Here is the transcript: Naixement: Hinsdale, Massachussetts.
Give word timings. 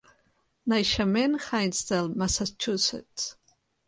Naixement: 0.65 1.35
Hinsdale, 1.51 2.09
Massachussetts. 2.23 3.35